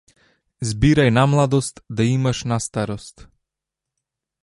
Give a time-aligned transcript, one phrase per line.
[0.69, 3.27] Збирај на младост, да имаш на старост.